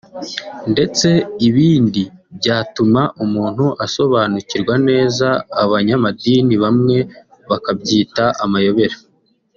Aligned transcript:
ndetse 0.71 1.07
ibindi 1.47 2.03
byatuma 2.37 3.01
umuntu 3.23 3.65
asobanukirwa 3.85 4.75
neza 4.89 5.27
abanyamadini 5.63 6.55
bamwe 6.63 6.97
bakabyita 7.49 8.25
amayobera 8.45 8.95